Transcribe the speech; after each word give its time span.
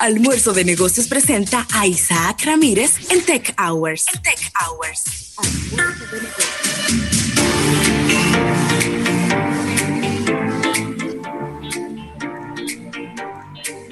Almuerzo 0.00 0.52
de 0.52 0.64
Negocios 0.64 1.08
presenta 1.08 1.66
a 1.72 1.86
Isaac 1.86 2.44
Ramírez 2.44 3.10
en 3.10 3.24
Tech 3.24 3.54
Hours. 3.58 4.04
Tech 4.22 4.38
Hours. 4.60 5.34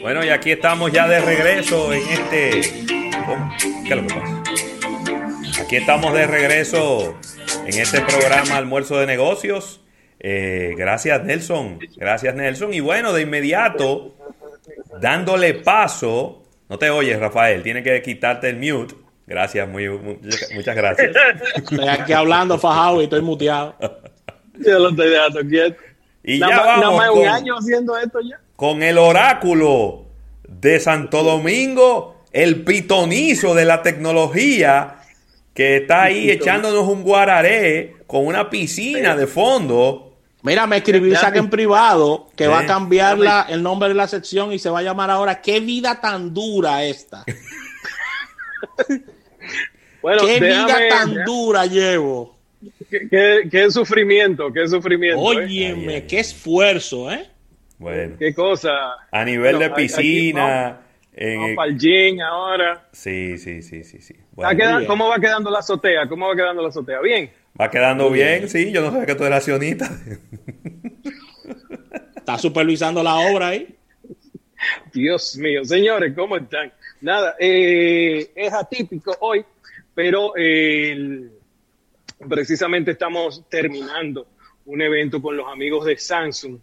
Bueno, 0.00 0.24
y 0.24 0.28
aquí 0.28 0.50
estamos 0.50 0.92
ya 0.92 1.08
de 1.08 1.20
regreso 1.20 1.92
en 1.94 2.02
este... 2.08 2.60
¿Qué 2.60 3.88
es 3.88 3.96
lo 3.96 4.06
que 4.06 4.14
pasa? 4.14 5.62
Aquí 5.62 5.76
estamos 5.76 6.12
de 6.12 6.26
regreso 6.26 7.18
en 7.66 7.80
este 7.80 8.02
programa 8.02 8.56
Almuerzo 8.56 8.98
de 8.98 9.06
Negocios. 9.06 9.80
Eh, 10.20 10.74
gracias 10.76 11.24
Nelson, 11.24 11.78
gracias 11.96 12.34
Nelson. 12.34 12.74
Y 12.74 12.80
bueno, 12.80 13.12
de 13.12 13.22
inmediato, 13.22 14.14
dándole 15.00 15.54
paso, 15.54 16.42
no 16.68 16.78
te 16.78 16.90
oyes 16.90 17.18
Rafael, 17.18 17.62
tiene 17.62 17.82
que 17.82 18.00
quitarte 18.02 18.48
el 18.48 18.56
mute. 18.56 18.94
Gracias, 19.26 19.66
muy, 19.68 19.88
muchas 19.88 20.76
gracias. 20.76 21.10
Estoy 21.54 21.88
aquí 21.88 22.12
hablando 22.12 22.58
fajado 22.58 23.00
y 23.00 23.04
estoy 23.04 23.22
muteado. 23.22 23.74
Yo 24.58 24.78
lo 24.78 24.90
estoy 24.90 25.10
dejando 25.10 25.40
quieto. 25.40 25.82
Y 26.22 26.38
ya 26.38 26.60
vamos 26.60 26.96
más 26.96 27.10
con, 27.10 27.18
un 27.20 27.28
año 27.28 27.54
haciendo 27.58 27.98
esto 27.98 28.18
ya. 28.20 28.40
con 28.56 28.82
el 28.82 28.98
oráculo 28.98 30.06
de 30.48 30.80
Santo 30.80 31.22
Domingo, 31.22 32.22
el 32.32 32.64
pitonizo 32.64 33.54
de 33.54 33.64
la 33.64 33.82
tecnología, 33.82 34.96
que 35.52 35.76
está 35.78 36.04
ahí 36.04 36.30
echándonos 36.30 36.88
un 36.88 37.02
guararé 37.02 37.96
con 38.06 38.26
una 38.26 38.50
piscina 38.50 39.16
de 39.16 39.26
fondo. 39.26 40.03
Mira, 40.44 40.66
me 40.66 40.76
escribí 40.76 41.10
Isaac 41.10 41.36
en 41.36 41.48
privado 41.50 42.28
que 42.36 42.46
va 42.46 42.60
a 42.60 42.64
Eh. 42.64 42.66
cambiar 42.66 43.18
la- 43.18 43.46
el 43.48 43.62
nombre 43.62 43.88
de 43.88 43.94
la 43.94 44.06
sección 44.06 44.52
y 44.52 44.58
se 44.60 44.68
va 44.70 44.78
a 44.80 44.82
llamar 44.82 45.10
ahora 45.10 45.40
¿Qué 45.40 45.58
vida 45.58 46.00
tan 46.00 46.32
dura 46.32 46.84
esta? 46.84 47.24
Bueno, 50.02 50.20
¿Qué 50.26 50.38
déjame- 50.38 50.64
vida 50.66 50.88
tan 50.90 51.24
dura 51.24 51.64
llevo? 51.66 52.36
qué, 52.90 53.08
qué- 53.10 53.48
qué 53.50 53.70
sufrimiento, 53.70 54.52
qué 54.52 54.68
sufrimiento. 54.68 55.18
¿eh? 55.32 55.36
Óyeme, 55.44 56.06
qué 56.06 56.20
esfuerzo, 56.20 57.10
¿eh? 57.10 57.26
Bueno, 57.78 58.16
Qué 58.18 58.34
cosa. 58.34 58.70
a 59.10 59.24
nivel 59.24 59.58
de 59.58 59.64
aquí 59.66 59.74
piscina. 59.82 60.80
en- 61.16 61.40
Vamos 61.40 61.56
para 61.56 61.68
el 61.70 61.78
gym 61.78 62.20
ahora. 62.20 62.86
sí, 62.92 63.38
sí, 63.38 63.62
sí, 63.62 63.82
sí, 63.84 64.00
sí. 64.00 64.14
Bueno. 64.32 64.86
¿Cómo 64.86 65.08
va 65.08 65.18
quedando 65.18 65.50
la 65.50 65.60
azotea? 65.60 66.06
¿Cómo 66.08 66.28
va 66.28 66.34
quedando 66.36 66.60
la 66.62 66.68
azotea? 66.68 67.00
Bien. 67.00 67.30
Va 67.60 67.70
quedando 67.70 68.10
bien, 68.10 68.48
sí. 68.48 68.72
Yo 68.72 68.82
no 68.82 68.90
sabía 68.90 69.06
que 69.06 69.14
tú 69.14 69.24
eras 69.24 69.38
accionista. 69.38 69.90
Está 72.16 72.38
supervisando 72.38 73.02
la 73.02 73.16
obra 73.16 73.48
ahí. 73.48 73.76
Dios 74.92 75.36
mío, 75.36 75.64
señores, 75.64 76.14
¿cómo 76.14 76.36
están? 76.36 76.72
Nada, 77.02 77.36
eh, 77.38 78.30
es 78.34 78.52
atípico 78.52 79.14
hoy, 79.20 79.44
pero 79.94 80.32
eh, 80.36 81.28
precisamente 82.28 82.92
estamos 82.92 83.46
terminando 83.48 84.26
un 84.66 84.80
evento 84.80 85.20
con 85.20 85.36
los 85.36 85.46
amigos 85.52 85.84
de 85.84 85.98
Samsung. 85.98 86.58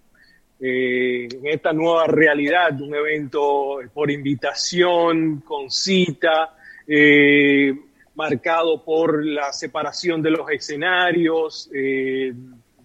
eh, 0.63 1.27
en 1.31 1.47
esta 1.47 1.73
nueva 1.73 2.05
realidad, 2.05 2.79
un 2.81 2.93
evento 2.93 3.79
por 3.93 4.11
invitación, 4.11 5.41
con 5.41 5.71
cita, 5.71 6.55
eh, 6.87 7.73
marcado 8.21 8.83
por 8.83 9.25
la 9.25 9.51
separación 9.53 10.21
de 10.21 10.31
los 10.31 10.49
escenarios, 10.49 11.69
eh, 11.73 12.33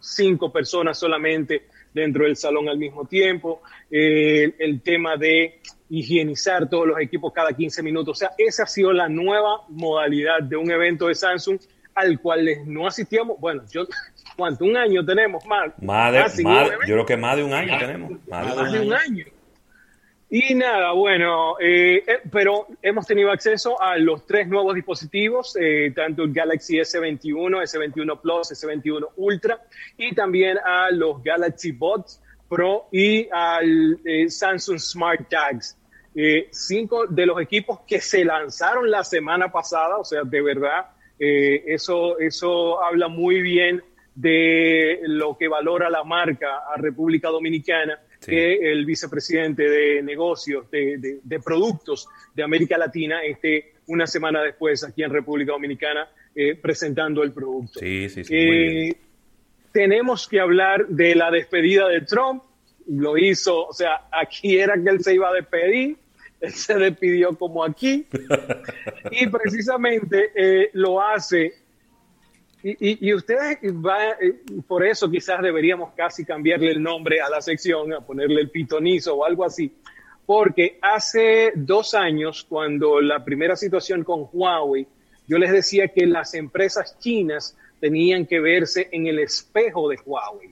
cinco 0.00 0.50
personas 0.52 0.98
solamente 0.98 1.66
dentro 1.92 2.24
del 2.24 2.36
salón 2.36 2.68
al 2.68 2.78
mismo 2.78 3.06
tiempo, 3.06 3.62
eh, 3.90 4.54
el 4.58 4.80
tema 4.82 5.16
de 5.16 5.60
higienizar 5.88 6.68
todos 6.68 6.86
los 6.86 7.00
equipos 7.00 7.32
cada 7.32 7.52
15 7.52 7.82
minutos. 7.82 8.16
O 8.16 8.18
sea, 8.18 8.30
esa 8.36 8.64
ha 8.64 8.66
sido 8.66 8.92
la 8.92 9.08
nueva 9.08 9.62
modalidad 9.68 10.42
de 10.42 10.56
un 10.56 10.70
evento 10.70 11.08
de 11.08 11.14
Samsung 11.14 11.58
al 11.94 12.20
cual 12.20 12.46
no 12.66 12.86
asistíamos. 12.86 13.38
Bueno, 13.40 13.62
yo, 13.70 13.84
¿cuánto? 14.36 14.64
Un 14.64 14.76
año 14.76 15.04
tenemos 15.04 15.44
más. 15.46 15.72
Más 15.82 16.12
de, 16.12 16.18
Casi 16.18 16.42
más- 16.42 16.70
yo 16.86 16.94
creo 16.94 17.06
que 17.06 17.16
más 17.16 17.36
de 17.36 17.44
un 17.44 17.52
año 17.52 17.78
tenemos. 17.78 18.12
Más 18.28 18.54
de 18.54 18.78
año. 18.78 18.82
un 18.82 18.92
año. 18.94 19.24
Y 20.38 20.54
nada, 20.54 20.92
bueno, 20.92 21.58
eh, 21.58 22.04
eh, 22.06 22.20
pero 22.30 22.66
hemos 22.82 23.06
tenido 23.06 23.30
acceso 23.30 23.80
a 23.80 23.96
los 23.96 24.26
tres 24.26 24.46
nuevos 24.46 24.74
dispositivos, 24.74 25.56
eh, 25.58 25.94
tanto 25.96 26.24
el 26.24 26.32
Galaxy 26.34 26.76
S21, 26.76 27.62
S21 27.62 28.20
Plus, 28.20 28.50
S21 28.50 29.12
Ultra, 29.16 29.62
y 29.96 30.14
también 30.14 30.58
a 30.58 30.90
los 30.90 31.22
Galaxy 31.22 31.72
Buds 31.72 32.20
Pro 32.50 32.86
y 32.92 33.26
al 33.32 33.98
eh, 34.04 34.28
Samsung 34.28 34.78
Smart 34.78 35.26
Tags. 35.26 35.78
Cinco 36.50 37.06
de 37.06 37.24
los 37.24 37.40
equipos 37.40 37.80
que 37.86 38.02
se 38.02 38.22
lanzaron 38.22 38.90
la 38.90 39.04
semana 39.04 39.50
pasada, 39.50 39.96
o 39.96 40.04
sea, 40.04 40.22
de 40.22 40.42
verdad, 40.42 40.86
eso, 41.18 42.18
eso 42.18 42.82
habla 42.82 43.08
muy 43.08 43.40
bien 43.40 43.82
de 44.14 45.00
lo 45.04 45.36
que 45.38 45.48
valora 45.48 45.88
la 45.88 46.04
marca 46.04 46.62
a 46.74 46.76
República 46.76 47.28
Dominicana, 47.28 48.00
Sí. 48.26 48.32
que 48.32 48.70
el 48.72 48.84
vicepresidente 48.84 49.62
de 49.68 50.02
negocios, 50.02 50.70
de, 50.70 50.98
de- 50.98 51.20
de 51.22 51.40
productos 51.40 52.06
de 52.34 52.42
América 52.42 52.76
Latina, 52.76 53.22
esté 53.24 53.72
una 53.86 54.06
semana 54.06 54.42
después 54.42 54.84
aquí 54.84 55.02
en 55.02 55.10
República 55.10 55.52
Dominicana 55.52 56.08
eh, 56.34 56.54
presentando 56.54 57.22
el 57.22 57.32
producto. 57.32 57.80
Sí, 57.80 58.08
sí, 58.10 58.22
sí. 58.24 58.34
muy 58.34 58.44
bien. 58.44 58.90
Eh, 58.90 58.96
tenemos 59.72 60.26
que 60.28 60.40
hablar 60.40 60.86
de 60.88 61.14
la 61.14 61.30
despedida 61.30 61.88
de 61.88 62.02
Trump. 62.02 62.42
Lo 62.88 63.16
hizo, 63.18 63.66
o 63.66 63.72
sea, 63.72 64.02
aquí 64.12 64.58
era 64.58 64.74
que 64.74 64.90
él 64.90 65.02
se 65.02 65.14
iba 65.14 65.28
a 65.30 65.32
despedir. 65.32 65.96
Él 66.40 66.52
se 66.52 66.74
despidió 66.74 67.30
como 67.38 67.64
aquí. 67.64 68.06
y 69.10 69.26
precisamente 69.28 70.30
eh, 70.34 70.68
lo 70.74 71.00
hace. 71.00 71.54
Y, 72.68 73.08
y- 73.08 73.14
ustedes, 73.14 73.58
va, 73.62 74.10
eh, 74.20 74.40
por 74.66 74.84
eso 74.84 75.08
quizás 75.08 75.40
deberíamos 75.40 75.92
casi 75.94 76.24
cambiarle 76.24 76.72
el 76.72 76.82
nombre 76.82 77.20
a 77.20 77.28
la 77.30 77.40
sección, 77.40 77.92
a 77.92 78.00
ponerle 78.00 78.40
el 78.40 78.50
pitonizo 78.50 79.14
o 79.14 79.24
algo 79.24 79.44
así. 79.44 79.72
Porque 80.26 80.76
hace 80.82 81.52
dos 81.54 81.94
años, 81.94 82.44
cuando 82.48 83.00
la 83.00 83.24
primera 83.24 83.54
situación 83.54 84.02
con 84.02 84.28
Huawei, 84.32 84.84
yo 85.28 85.38
les 85.38 85.52
decía 85.52 85.86
que 85.88 86.06
las 86.06 86.34
empresas 86.34 86.98
chinas 86.98 87.56
tenían 87.78 88.26
que 88.26 88.40
verse 88.40 88.88
en 88.90 89.06
el 89.06 89.20
espejo 89.20 89.88
de 89.88 89.98
Huawei. 90.04 90.50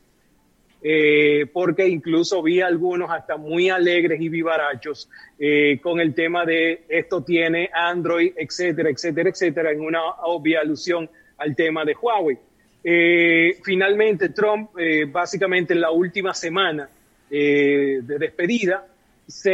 Eh, 0.87 1.47
porque 1.53 1.89
incluso 1.89 2.43
vi 2.43 2.61
algunos 2.61 3.11
hasta 3.11 3.37
muy 3.37 3.71
alegres 3.71 4.21
y 4.21 4.29
vivarachos 4.29 5.09
eh, 5.39 5.81
con 5.83 5.99
el 5.99 6.15
tema 6.15 6.45
de 6.45 6.85
esto 6.89 7.25
tiene 7.25 7.71
Android, 7.73 8.35
etcétera, 8.37 8.91
etcétera, 8.91 9.31
etcétera, 9.31 9.73
en 9.73 9.81
una 9.81 10.05
obvia 10.25 10.61
alusión 10.61 11.09
al 11.45 11.55
tema 11.55 11.85
de 11.85 11.95
Huawei. 11.95 12.39
Eh, 12.83 13.59
finalmente, 13.63 14.31
Trump, 14.31 14.71
eh, 14.79 15.05
básicamente 15.07 15.75
en 15.75 15.81
la 15.81 15.91
última 15.91 16.33
semana 16.35 16.89
eh, 17.31 18.01
de 18.03 18.19
despedida, 18.19 18.87
se 19.27 19.51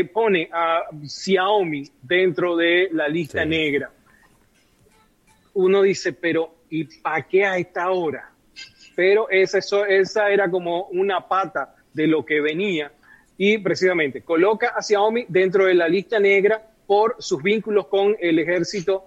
eh, 0.00 0.04
pone 0.06 0.48
a 0.52 0.82
Xiaomi 1.06 1.88
dentro 2.02 2.56
de 2.56 2.88
la 2.92 3.08
lista 3.08 3.42
Sí. 3.42 3.48
negra. 3.48 3.90
Uno 5.54 5.82
dice, 5.82 6.12
pero 6.12 6.54
¿y 6.70 6.84
para 7.00 7.22
qué 7.22 7.44
a 7.44 7.56
esta 7.58 7.90
hora? 7.90 8.30
Pero 8.96 9.28
esa, 9.30 9.58
esa 9.88 10.30
era 10.30 10.50
como 10.50 10.86
una 10.88 11.26
pata 11.28 11.74
de 11.92 12.06
lo 12.06 12.24
que 12.24 12.40
venía 12.40 12.90
y 13.36 13.58
precisamente 13.58 14.22
coloca 14.22 14.68
a 14.76 14.82
Xiaomi 14.82 15.26
dentro 15.28 15.66
de 15.66 15.74
la 15.74 15.88
lista 15.88 16.18
negra 16.18 16.60
por 16.86 17.16
sus 17.18 17.42
vínculos 17.42 17.86
con 17.86 18.16
el 18.20 18.38
ejército 18.38 19.06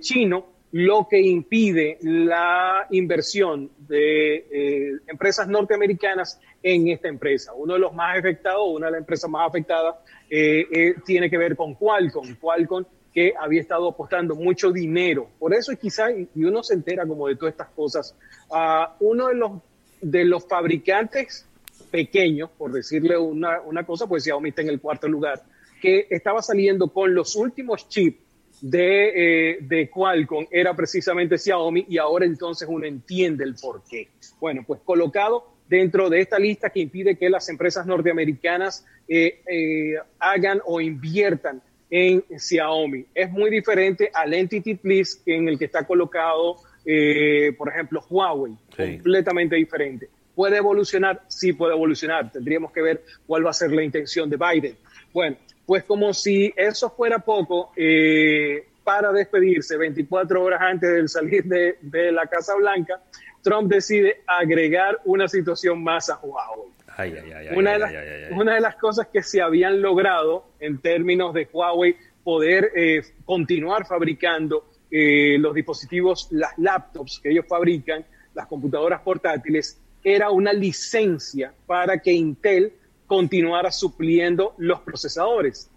chino, 0.00 0.53
lo 0.74 1.06
que 1.08 1.20
impide 1.20 1.98
la 2.02 2.88
inversión 2.90 3.70
de 3.86 4.34
eh, 4.50 4.92
empresas 5.06 5.46
norteamericanas 5.46 6.40
en 6.60 6.88
esta 6.88 7.06
empresa. 7.06 7.52
Uno 7.54 7.74
de 7.74 7.78
los 7.78 7.94
más 7.94 8.18
afectados, 8.18 8.64
una 8.66 8.86
de 8.86 8.92
las 8.92 9.00
empresas 9.02 9.30
más 9.30 9.48
afectadas, 9.48 9.94
eh, 10.28 10.66
eh, 10.72 10.94
tiene 11.06 11.30
que 11.30 11.38
ver 11.38 11.54
con 11.54 11.76
Qualcomm. 11.76 12.34
Qualcomm 12.40 12.84
que 13.12 13.34
había 13.38 13.60
estado 13.60 13.88
apostando 13.88 14.34
mucho 14.34 14.72
dinero. 14.72 15.28
Por 15.38 15.54
eso 15.54 15.70
quizá, 15.80 16.10
y 16.10 16.44
uno 16.44 16.64
se 16.64 16.74
entera 16.74 17.06
como 17.06 17.28
de 17.28 17.36
todas 17.36 17.52
estas 17.52 17.68
cosas, 17.68 18.16
a 18.50 18.96
uno 18.98 19.28
de 19.28 19.34
los, 19.36 19.52
de 20.00 20.24
los 20.24 20.44
fabricantes 20.44 21.46
pequeños, 21.92 22.50
por 22.58 22.72
decirle 22.72 23.16
una, 23.16 23.60
una 23.60 23.86
cosa, 23.86 24.08
pues 24.08 24.24
Xiaomi 24.24 24.48
está 24.48 24.62
en 24.62 24.70
el 24.70 24.80
cuarto 24.80 25.06
lugar, 25.06 25.40
que 25.80 26.08
estaba 26.10 26.42
saliendo 26.42 26.88
con 26.88 27.14
los 27.14 27.36
últimos 27.36 27.88
chips 27.88 28.23
de, 28.60 29.52
eh, 29.52 29.58
de 29.60 29.90
Qualcomm, 29.90 30.46
era 30.50 30.74
precisamente 30.74 31.38
Xiaomi, 31.38 31.86
y 31.88 31.98
ahora 31.98 32.24
entonces 32.24 32.68
uno 32.70 32.86
entiende 32.86 33.44
el 33.44 33.54
por 33.54 33.82
qué. 33.88 34.08
Bueno, 34.40 34.64
pues 34.66 34.80
colocado 34.84 35.54
dentro 35.68 36.10
de 36.10 36.20
esta 36.20 36.38
lista 36.38 36.70
que 36.70 36.80
impide 36.80 37.16
que 37.16 37.28
las 37.30 37.48
empresas 37.48 37.86
norteamericanas 37.86 38.86
eh, 39.08 39.40
eh, 39.50 39.94
hagan 40.18 40.60
o 40.64 40.80
inviertan 40.80 41.62
en 41.90 42.24
Xiaomi. 42.36 43.06
Es 43.14 43.30
muy 43.30 43.50
diferente 43.50 44.10
al 44.12 44.34
Entity 44.34 44.78
List 44.82 45.26
en 45.28 45.48
el 45.48 45.58
que 45.58 45.66
está 45.66 45.86
colocado, 45.86 46.56
eh, 46.84 47.52
por 47.56 47.68
ejemplo, 47.68 48.04
Huawei, 48.08 48.54
Sí. 48.76 48.94
completamente 48.94 49.56
diferente. 49.56 50.08
¿Puede 50.34 50.56
evolucionar? 50.56 51.22
Sí 51.28 51.52
puede 51.52 51.74
evolucionar. 51.74 52.32
Tendríamos 52.32 52.72
que 52.72 52.82
ver 52.82 53.04
cuál 53.26 53.46
va 53.46 53.50
a 53.50 53.54
ser 53.54 53.70
la 53.70 53.84
intención 53.84 54.28
de 54.28 54.36
Biden. 54.36 54.76
Bueno, 55.12 55.36
Pues 55.66 55.84
como 55.84 56.12
si 56.12 56.52
eso 56.56 56.90
fuera 56.90 57.18
poco, 57.18 57.72
eh, 57.76 58.66
para 58.84 59.12
despedirse 59.12 59.76
24 59.76 60.42
horas 60.42 60.60
antes 60.62 60.90
de 60.90 61.08
salir 61.08 61.44
de, 61.44 61.78
de, 61.80 62.12
la 62.12 62.26
Casa 62.26 62.54
Blanca, 62.54 63.00
Trump 63.42 63.70
decide 63.70 64.22
agregar 64.26 65.00
una 65.04 65.26
situación 65.26 65.82
más 65.82 66.10
a 66.10 66.18
Huawei. 66.18 66.70
Ay, 66.96 67.14
ay, 67.20 67.32
ay, 67.32 67.48
una, 67.56 67.72
de 67.72 67.78
las, 67.78 67.92
una, 68.30 68.54
de 68.54 68.60
las, 68.60 68.76
cosas 68.76 69.08
que 69.08 69.22
se 69.22 69.42
habían 69.42 69.82
logrado 69.82 70.44
en 70.60 70.78
términos 70.78 71.34
de 71.34 71.48
Huawei 71.52 71.96
poder 72.22 72.70
eh, 72.76 73.02
continuar 73.24 73.86
fabricando 73.86 74.66
eh, 74.90 75.36
los 75.38 75.54
dispositivos, 75.54 76.28
las 76.30 76.56
laptops 76.58 77.18
que 77.18 77.30
ellos 77.30 77.46
fabrican, 77.48 78.04
las 78.34 78.46
computadoras 78.46 79.00
portátiles, 79.00 79.80
era 80.04 80.30
una 80.30 80.52
licencia 80.52 81.52
para 81.66 81.98
que 81.98 82.12
Intel 82.12 82.72
continuara 83.06 83.70
supliendo 83.70 84.54
los 84.58 84.80
procesadores. 84.80 85.70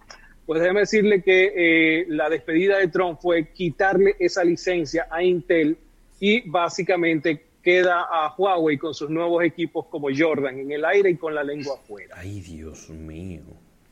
Pues 0.46 0.62
déjeme 0.62 0.82
decirle 0.82 1.22
que 1.22 1.54
eh, 1.56 2.06
la 2.08 2.30
despedida 2.30 2.78
de 2.78 2.88
Trump 2.88 3.20
fue 3.22 3.52
quitarle 3.52 4.16
esa 4.20 4.44
licencia 4.44 5.08
a 5.12 5.22
Intel 5.22 5.78
y 6.20 6.50
básicamente 6.50 7.48
queda 7.62 8.08
a 8.10 8.34
Huawei 8.38 8.78
con 8.78 8.94
sus 8.94 9.10
nuevos 9.10 9.44
equipos 9.44 9.88
como 9.88 10.08
Jordan 10.16 10.58
en 10.58 10.72
el 10.72 10.86
aire 10.86 11.10
y 11.10 11.18
con 11.18 11.36
la 11.36 11.44
lengua 11.44 11.76
afuera. 11.76 12.16
Ay, 12.18 12.40
Dios 12.40 12.90
mío. 12.90 13.42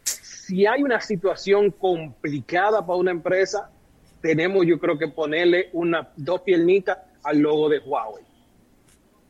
Si 0.04 0.66
hay 0.66 0.82
una 0.82 1.02
situación 1.02 1.72
complicada 1.72 2.86
para 2.86 2.98
una 2.98 3.12
empresa, 3.12 3.70
tenemos 4.22 4.66
yo 4.66 4.80
creo 4.80 4.98
que 4.98 5.10
ponerle 5.10 5.70
una, 5.74 6.10
dos 6.16 6.42
piernitas 6.42 7.00
al 7.24 7.40
logo 7.40 7.68
de 7.68 7.80
Huawei. 7.80 8.24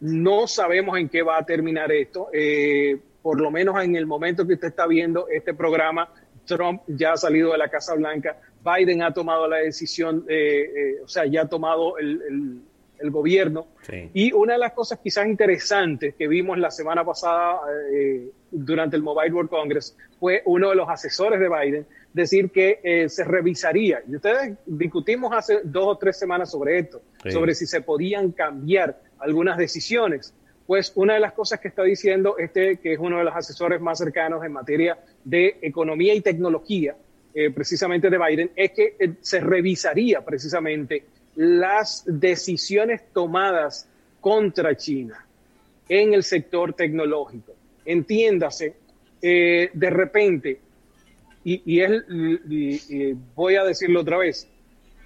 No 0.01 0.45
sabemos 0.45 0.99
en 0.99 1.09
qué 1.09 1.23
va 1.23 1.39
a 1.39 1.45
terminar 1.45 1.91
esto. 1.91 2.29
Eh, 2.31 2.99
por 3.25 3.41
lo 3.41 3.49
menos 3.49 3.83
en 3.83 3.95
el 3.95 4.05
momento 4.05 4.45
que 4.45 4.53
usted 4.53 4.67
está 4.67 4.85
viendo 4.85 5.27
este 5.29 5.55
programa, 5.55 6.07
Trump 6.45 6.83
ya 6.85 7.13
ha 7.13 7.17
salido 7.17 7.53
de 7.53 7.57
la 7.57 7.69
Casa 7.69 7.95
Blanca, 7.95 8.37
Biden 8.63 9.01
ha 9.01 9.11
tomado 9.15 9.47
la 9.47 9.57
decisión, 9.57 10.23
eh, 10.29 10.61
eh, 10.61 11.01
o 11.03 11.07
sea, 11.07 11.25
ya 11.25 11.41
ha 11.41 11.49
tomado 11.49 11.97
el, 11.97 12.61
el, 12.99 13.09
gobierno. 13.09 13.65
Sí. 13.81 14.11
Y 14.13 14.31
una 14.31 14.53
de 14.53 14.59
las 14.59 14.73
cosas 14.73 14.99
quizás 14.99 15.25
interesantes 15.25 16.13
que 16.13 16.27
vimos 16.27 16.59
la 16.59 16.69
semana 16.69 17.03
pasada 17.03 17.61
eh, 17.91 18.29
durante 18.51 18.95
el 18.95 19.01
Mobile 19.01 19.33
World 19.33 19.49
Congress 19.49 19.97
fue 20.19 20.43
uno 20.45 20.69
de 20.69 20.75
los 20.75 20.87
asesores 20.87 21.39
de 21.39 21.49
Biden 21.49 21.87
decir 22.13 22.51
que 22.51 22.79
eh, 22.83 23.09
se 23.09 23.23
revisaría. 23.23 24.03
Y 24.07 24.17
ustedes 24.17 24.55
discutimos 24.67 25.33
hace 25.35 25.61
dos 25.63 25.85
o 25.87 25.97
tres 25.97 26.19
semanas 26.19 26.51
sobre 26.51 26.77
esto, 26.77 27.01
Sí. 27.23 27.31
sobre 27.31 27.55
si 27.55 27.65
se 27.65 27.81
podían 27.81 28.33
cambiar 28.33 28.99
algunas 29.17 29.57
decisiones. 29.57 30.35
Pues 30.67 30.91
una 30.95 31.13
de 31.13 31.19
las 31.19 31.33
cosas 31.33 31.59
que 31.59 31.67
está 31.67 31.83
diciendo 31.83 32.37
este, 32.37 32.77
que 32.77 32.93
es 32.93 32.99
uno 32.99 33.19
de 33.19 33.23
los 33.23 33.35
asesores 33.35 33.79
más 33.79 33.99
cercanos 33.99 34.43
en 34.43 34.51
materia 34.51 34.97
de 35.23 35.59
economía 35.61 36.13
y 36.13 36.21
tecnología, 36.21 36.95
eh, 37.33 37.51
precisamente 37.51 38.09
de 38.09 38.17
Biden, 38.17 38.51
es 38.55 38.71
que 38.71 38.95
eh, 38.97 39.13
se 39.21 39.41
revisaría 39.41 40.23
precisamente 40.23 41.03
las 41.35 42.03
decisiones 42.05 43.11
tomadas 43.13 43.87
contra 44.21 44.75
China 44.75 45.25
en 45.87 46.13
el 46.13 46.23
sector 46.23 46.73
tecnológico. 46.73 47.53
Entiéndase, 47.85 48.73
eh, 49.21 49.69
de 49.71 49.89
repente, 49.89 50.59
y, 51.43 51.61
y, 51.65 53.13
voy 53.35 53.55
a 53.55 53.63
decirlo 53.63 54.01
otra 54.01 54.17
vez, 54.17 54.47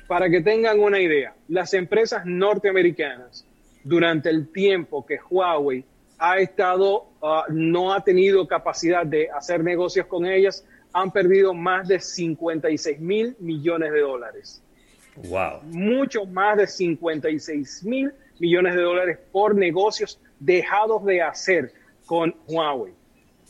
para 0.08 0.30
que 0.30 0.42
tengan 0.42 0.80
una 0.80 1.02
idea, 1.02 1.34
las 1.50 1.74
empresas 1.74 2.26
norteamericanas 2.26 3.46
durante 3.84 4.30
el 4.30 4.52
tiempo 4.52 5.06
que 5.06 5.20
Huawei 5.30 5.86
ha 6.18 6.38
estado, 6.40 7.08
uh, 7.22 7.42
no 7.50 7.94
ha 7.94 8.04
tenido 8.04 8.48
capacidad 8.48 9.06
de 9.06 9.30
hacer 9.30 9.64
negocios 9.64 10.06
con 10.08 10.26
ellas, 10.26 10.66
han 10.92 11.12
perdido 11.12 11.54
más 11.54 11.88
de 11.88 12.00
56 12.00 13.00
mil 13.00 13.36
millones 13.40 13.92
de 13.92 14.02
dólares. 14.02 14.64
Wow. 15.16 15.62
Mucho 15.64 16.26
más 16.26 16.58
de 16.58 16.68
56 16.68 17.84
mil 17.86 18.12
millones 18.40 18.76
de 18.76 18.82
dólares 18.82 19.20
por 19.32 19.56
negocios 19.56 20.20
dejados 20.40 21.06
de 21.06 21.22
hacer 21.22 21.74
con 22.06 22.36
Huawei. 22.48 22.94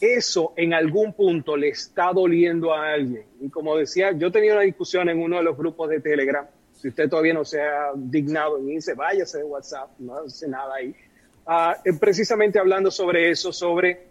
Eso 0.01 0.53
en 0.55 0.73
algún 0.73 1.13
punto 1.13 1.57
le 1.57 1.69
está 1.69 2.11
doliendo 2.13 2.73
a 2.73 2.93
alguien. 2.93 3.25
Y 3.41 3.49
como 3.49 3.75
decía, 3.75 4.11
yo 4.13 4.31
tenía 4.31 4.53
una 4.53 4.61
discusión 4.61 5.09
en 5.09 5.19
uno 5.19 5.37
de 5.37 5.43
los 5.43 5.57
grupos 5.57 5.89
de 5.89 5.99
Telegram 5.99 6.45
si 6.79 6.87
usted 6.87 7.09
todavía 7.09 7.33
no 7.33 7.43
se 7.43 7.61
ha 7.61 7.91
dignado 7.93 8.57
en 8.57 8.69
irse, 8.69 8.93
váyase 8.93 9.39
de 9.39 9.43
WhatsApp, 9.43 9.89
no 9.99 10.19
hace 10.19 10.47
nada 10.47 10.75
ahí. 10.75 10.95
Uh, 11.45 11.97
precisamente 11.99 12.57
hablando 12.57 12.89
sobre 12.89 13.29
eso, 13.29 13.51
sobre 13.51 14.07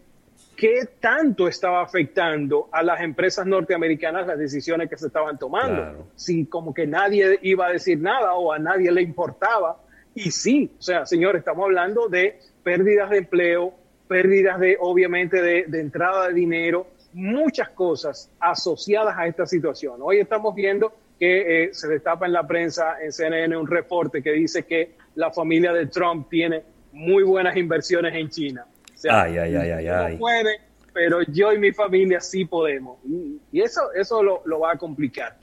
qué 0.54 0.86
tanto 1.00 1.48
estaba 1.48 1.82
afectando 1.82 2.68
a 2.70 2.82
las 2.82 3.00
empresas 3.00 3.46
norteamericanas 3.46 4.26
las 4.26 4.38
decisiones 4.38 4.90
que 4.90 4.98
se 4.98 5.06
estaban 5.06 5.38
tomando. 5.38 5.82
Claro. 5.82 6.06
Si 6.14 6.44
como 6.44 6.74
que 6.74 6.86
nadie 6.86 7.38
iba 7.40 7.68
a 7.68 7.72
decir 7.72 8.00
nada 8.00 8.34
o 8.34 8.52
a 8.52 8.58
nadie 8.58 8.92
le 8.92 9.00
importaba. 9.00 9.80
Y 10.14 10.30
sí, 10.30 10.70
o 10.78 10.82
sea, 10.82 11.06
señor, 11.06 11.36
estamos 11.36 11.64
hablando 11.64 12.08
de 12.08 12.38
pérdidas 12.62 13.08
de 13.08 13.18
empleo, 13.18 13.72
pérdidas 14.08 14.60
de, 14.60 14.76
obviamente, 14.78 15.40
de, 15.40 15.64
de 15.68 15.80
entrada 15.80 16.28
de 16.28 16.34
dinero, 16.34 16.86
muchas 17.14 17.70
cosas 17.70 18.30
asociadas 18.38 19.16
a 19.16 19.26
esta 19.26 19.46
situación. 19.46 20.00
Hoy 20.02 20.18
estamos 20.18 20.54
viendo 20.54 20.92
que 21.18 21.64
eh, 21.64 21.74
se 21.74 21.88
destapa 21.88 22.26
en 22.26 22.32
la 22.32 22.46
prensa, 22.46 22.96
en 23.02 23.12
CNN, 23.12 23.56
un 23.56 23.66
reporte 23.66 24.22
que 24.22 24.32
dice 24.32 24.64
que 24.64 24.92
la 25.16 25.30
familia 25.32 25.72
de 25.72 25.86
Trump 25.86 26.28
tiene 26.28 26.62
muy 26.92 27.24
buenas 27.24 27.56
inversiones 27.56 28.14
en 28.14 28.28
China. 28.28 28.66
O 28.94 28.98
sea, 28.98 29.22
ay, 29.22 29.38
ay, 29.38 29.56
ay, 29.56 29.70
ay, 29.70 29.84
no 29.86 30.04
ay. 30.04 30.16
puede, 30.16 30.60
pero 30.92 31.22
yo 31.22 31.52
y 31.52 31.58
mi 31.58 31.72
familia 31.72 32.20
sí 32.20 32.44
podemos. 32.44 32.98
Y, 33.04 33.60
eso, 33.60 33.92
eso 33.94 34.22
lo, 34.22 34.42
lo, 34.44 34.60
va 34.60 34.72
a 34.72 34.78
complicar. 34.78 35.36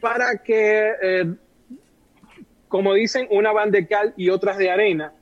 Para 0.00 0.38
que, 0.38 0.92
eh, 1.00 1.34
como 2.68 2.94
dicen, 2.94 3.28
una 3.30 3.52
van 3.52 3.70
de 3.70 3.86
cal 3.86 4.14
y 4.16 4.30
otras 4.30 4.58
de 4.58 4.70
arena, 4.70 5.12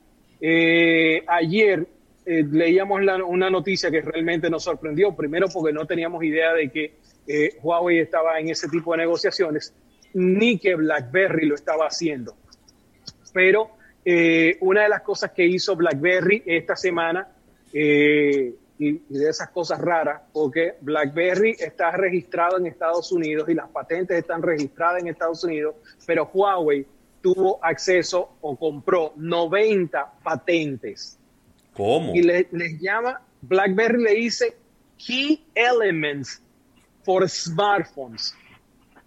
eh, 0.41 1.23
ayer 1.29 1.87
leíamos 2.25 3.03
la, 3.03 3.23
una 3.25 3.51
noticia 3.51 3.91
que 3.91 4.01
realmente 4.01 4.49
nos 4.49 4.63
sorprendió, 4.63 5.15
primero 5.15 5.49
porque 5.53 5.73
no 5.73 5.87
teníamos 5.87 6.23
idea 6.23 6.53
de 6.53 6.71
que 6.71 6.95
eh, 7.27 7.59
Huawei 7.63 7.99
estaba 7.99 8.39
en 8.41 8.49
ese 8.49 8.69
tipo 8.69 8.93
de 8.93 8.99
negociaciones, 8.99 9.75
ni 10.15 10.59
que 10.59 10.75
BlackBerry 10.75 11.47
lo 11.47 11.55
estaba 11.55 11.87
haciendo. 11.87 12.37
Pero 13.33 13.71
eh, 14.05 14.57
una 14.61 14.83
de 14.83 14.89
las 14.89 15.03
cosas 15.03 15.31
que 15.33 15.47
hizo 15.47 15.77
BlackBerry 15.77 16.43
esta 16.47 16.77
semana, 16.77 17.29
eh, 17.73 18.55
y, 18.79 18.93
de 19.09 19.31
esas 19.31 19.51
cosas 19.51 19.81
raras, 19.81 20.23
porque 20.33 20.75
BlackBerry 20.81 21.57
está 21.59 21.93
registrado 21.93 22.59
en 22.59 22.67
Estados 22.67 23.13
Unidos 23.13 23.49
y 23.49 23.55
las 23.55 23.69
patentes 23.69 24.19
están 24.19 24.43
registradas 24.43 25.01
en 25.01 25.09
Estados 25.09 25.45
Unidos, 25.45 25.77
pero 26.07 26.29
Huawei 26.33 26.85
tuvo 27.21 27.65
acceso 27.65 28.37
o 28.41 28.57
compró 28.57 29.13
90 29.17 30.15
patentes. 30.23 31.19
¿Cómo? 31.75 32.15
Y 32.15 32.23
les 32.23 32.53
le 32.53 32.77
llama, 32.79 33.23
BlackBerry 33.41 34.03
le 34.03 34.15
dice 34.15 34.57
Key 34.99 35.45
Elements 35.55 36.43
for 37.05 37.29
smartphones. 37.29 38.35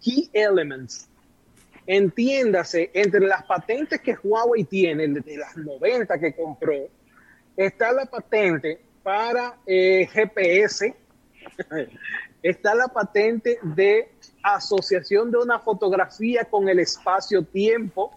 Key 0.05 0.29
elements. 0.33 1.09
Entiéndase, 1.87 2.91
entre 2.93 3.21
las 3.21 3.43
patentes 3.43 3.99
que 4.01 4.15
Huawei 4.23 4.63
tiene, 4.63 5.07
de 5.07 5.37
las 5.37 5.57
90 5.57 6.19
que 6.19 6.35
compró, 6.35 6.75
está 7.57 7.91
la 7.91 8.05
patente 8.05 8.79
para 9.01 9.57
eh, 9.65 10.07
GPS, 10.11 10.93
está 12.43 12.75
la 12.75 12.87
patente 12.87 13.57
de 13.63 14.09
asociación 14.43 15.31
de 15.31 15.39
una 15.39 15.57
fotografía 15.57 16.45
con 16.45 16.69
el 16.69 16.77
espacio-tiempo. 16.79 18.11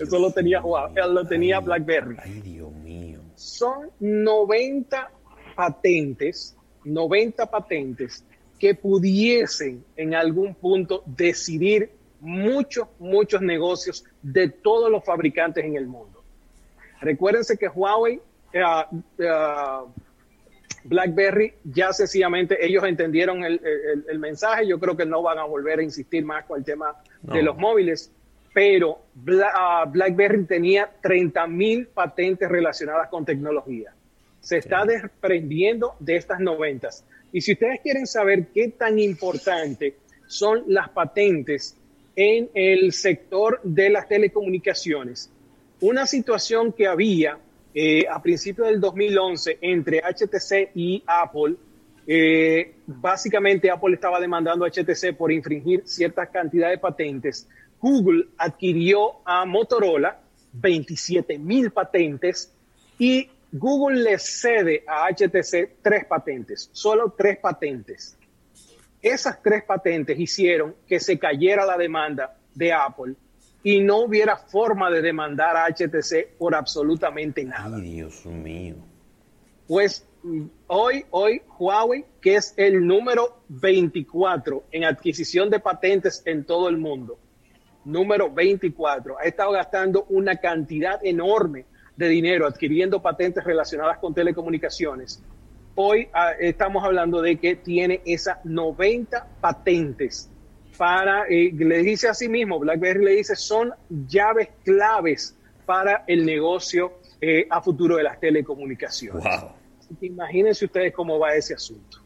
Eso 0.00 0.18
lo 0.18 0.30
tenía 0.30 0.62
Huawei, 0.62 0.94
lo 1.12 1.26
tenía 1.26 1.58
ay, 1.58 1.64
BlackBerry. 1.64 2.16
Ay, 2.18 2.40
Dios 2.40 2.72
mío. 2.72 3.20
Son 3.34 3.90
90 4.00 5.10
patentes, 5.54 6.56
90 6.84 7.44
patentes 7.44 8.24
que 8.58 8.74
pudiesen 8.74 9.84
en 9.96 10.14
algún 10.14 10.54
punto 10.54 11.02
decidir 11.06 11.90
muchos, 12.20 12.88
muchos 12.98 13.42
negocios 13.42 14.04
de 14.22 14.48
todos 14.48 14.90
los 14.90 15.04
fabricantes 15.04 15.64
en 15.64 15.76
el 15.76 15.86
mundo. 15.86 16.22
Recuérdense 17.00 17.56
que 17.58 17.68
Huawei, 17.68 18.20
uh, 18.54 18.96
uh, 19.22 19.92
BlackBerry, 20.84 21.54
ya 21.64 21.92
sencillamente 21.92 22.64
ellos 22.64 22.84
entendieron 22.84 23.44
el, 23.44 23.60
el, 23.64 24.04
el, 24.08 24.18
mensaje. 24.18 24.66
Yo 24.66 24.78
creo 24.78 24.96
que 24.96 25.04
no 25.04 25.22
van 25.22 25.38
a 25.38 25.44
volver 25.44 25.80
a 25.80 25.82
insistir 25.82 26.24
más 26.24 26.44
con 26.44 26.58
el 26.58 26.64
tema 26.64 26.94
no. 27.22 27.34
de 27.34 27.42
los 27.42 27.56
móviles, 27.56 28.12
pero 28.54 29.00
Bla, 29.14 29.84
uh, 29.84 29.90
BlackBerry 29.90 30.44
tenía 30.44 30.90
30 31.02 31.46
mil 31.48 31.86
patentes 31.88 32.48
relacionadas 32.48 33.08
con 33.08 33.24
tecnología. 33.24 33.92
Se 34.40 34.58
está 34.58 34.84
desprendiendo 34.84 35.96
de 35.98 36.16
estas 36.16 36.40
90. 36.40 36.88
Y 37.36 37.42
si 37.42 37.52
ustedes 37.52 37.80
quieren 37.82 38.06
saber 38.06 38.46
qué 38.46 38.68
tan 38.68 38.98
importante 38.98 39.94
son 40.26 40.62
las 40.68 40.88
patentes 40.88 41.76
en 42.16 42.48
el 42.54 42.94
sector 42.94 43.60
de 43.62 43.90
las 43.90 44.08
telecomunicaciones, 44.08 45.30
una 45.82 46.06
situación 46.06 46.72
que 46.72 46.86
había 46.86 47.38
eh, 47.74 48.06
a 48.10 48.22
principios 48.22 48.68
del 48.68 48.80
2011 48.80 49.58
entre 49.60 50.00
HTC 50.00 50.70
y 50.74 51.02
Apple 51.06 51.56
Eh, 52.08 52.72
básicamente 52.86 53.68
Apple 53.68 53.94
estaba 53.94 54.18
demandando 54.20 54.64
a 54.64 54.70
HTC 54.70 55.14
por 55.14 55.30
infringir 55.30 55.82
cierta 55.84 56.24
cantidad 56.26 56.70
de 56.70 56.78
patentes. 56.78 57.48
Google 57.80 58.28
adquirió 58.38 59.16
a 59.24 59.44
Motorola 59.44 60.20
27 60.52 61.36
mil 61.38 61.70
patentes 61.72 62.50
y 62.98 63.28
Google 63.58 64.02
le 64.02 64.18
cede 64.18 64.84
a 64.86 65.08
HTC 65.08 65.82
tres 65.82 66.04
patentes, 66.06 66.68
solo 66.72 67.14
tres 67.16 67.38
patentes. 67.38 68.18
Esas 69.00 69.40
tres 69.42 69.64
patentes 69.64 70.18
hicieron 70.18 70.74
que 70.86 71.00
se 71.00 71.18
cayera 71.18 71.64
la 71.64 71.76
demanda 71.76 72.36
de 72.54 72.72
Apple 72.72 73.14
y 73.62 73.80
no 73.80 74.00
hubiera 74.00 74.36
forma 74.36 74.90
de 74.90 75.00
demandar 75.00 75.56
a 75.56 75.66
HTC 75.68 76.36
por 76.38 76.54
absolutamente 76.54 77.44
nada. 77.44 77.76
Ay, 77.76 77.82
Dios 77.82 78.26
mío. 78.26 78.76
Pues 79.66 80.06
hoy, 80.66 81.04
hoy 81.10 81.42
Huawei, 81.58 82.04
que 82.20 82.36
es 82.36 82.54
el 82.56 82.86
número 82.86 83.42
24 83.48 84.64
en 84.70 84.84
adquisición 84.84 85.50
de 85.50 85.60
patentes 85.60 86.22
en 86.26 86.44
todo 86.44 86.68
el 86.68 86.76
mundo, 86.76 87.18
número 87.84 88.30
24, 88.30 89.18
ha 89.18 89.22
estado 89.22 89.52
gastando 89.52 90.04
una 90.10 90.36
cantidad 90.36 91.04
enorme 91.04 91.64
de 91.96 92.08
dinero 92.08 92.46
adquiriendo 92.46 93.00
patentes 93.00 93.42
relacionadas 93.44 93.98
con 93.98 94.14
telecomunicaciones. 94.14 95.22
Hoy 95.74 96.08
ah, 96.12 96.32
estamos 96.38 96.84
hablando 96.84 97.20
de 97.20 97.36
que 97.36 97.56
tiene 97.56 98.00
esas 98.04 98.44
90 98.44 99.26
patentes 99.40 100.30
para, 100.76 101.24
eh, 101.28 101.52
le 101.56 101.78
dice 101.82 102.08
a 102.08 102.14
sí 102.14 102.28
mismo, 102.28 102.58
BlackBerry 102.58 103.04
le 103.04 103.10
dice, 103.12 103.34
son 103.36 103.72
llaves 104.06 104.48
claves 104.64 105.36
para 105.64 106.04
el 106.06 106.24
negocio 106.24 106.94
eh, 107.20 107.46
a 107.50 107.60
futuro 107.62 107.96
de 107.96 108.02
las 108.02 108.20
telecomunicaciones. 108.20 109.22
Wow. 109.24 109.52
imagínense 110.00 110.64
ustedes 110.66 110.92
cómo 110.92 111.18
va 111.18 111.34
ese 111.34 111.54
asunto. 111.54 111.98